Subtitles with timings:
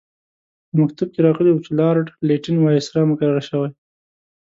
[0.67, 3.69] په مکتوب کې راغلي وو چې لارډ لیټن وایسرا مقرر شوی.